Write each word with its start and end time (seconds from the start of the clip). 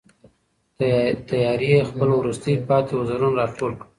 تیارې 1.29 1.87
خپل 1.89 2.09
وروستي 2.19 2.53
پاتې 2.67 2.93
وزرونه 3.01 3.35
را 3.39 3.45
ټول 3.57 3.71
کړل. 3.79 3.89